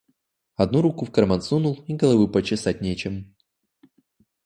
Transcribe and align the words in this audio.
Одну 0.55 0.81
руку 0.81 1.05
в 1.05 1.11
карман 1.11 1.43
сунул, 1.43 1.83
и 1.85 1.93
головы 1.93 2.27
почесать 2.27 2.81
нечем. 2.81 3.35